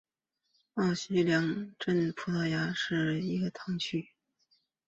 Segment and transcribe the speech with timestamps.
[0.73, 4.09] 奥西良博阿镇是葡萄牙布拉干萨区的一个堂区。